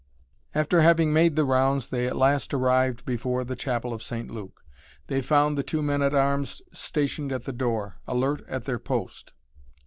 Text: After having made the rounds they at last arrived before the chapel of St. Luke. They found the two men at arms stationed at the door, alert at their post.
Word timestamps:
After 0.55 0.81
having 0.81 1.13
made 1.13 1.35
the 1.35 1.45
rounds 1.45 1.89
they 1.91 2.07
at 2.07 2.15
last 2.15 2.55
arrived 2.55 3.05
before 3.05 3.43
the 3.43 3.55
chapel 3.55 3.93
of 3.93 4.01
St. 4.01 4.31
Luke. 4.31 4.65
They 5.05 5.21
found 5.21 5.59
the 5.59 5.61
two 5.61 5.83
men 5.83 6.01
at 6.01 6.15
arms 6.15 6.59
stationed 6.71 7.31
at 7.31 7.43
the 7.43 7.53
door, 7.53 7.97
alert 8.07 8.43
at 8.47 8.65
their 8.65 8.79
post. 8.79 9.33